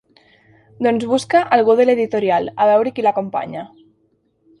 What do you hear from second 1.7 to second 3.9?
de l'editorial, a veure qui l'acompanya.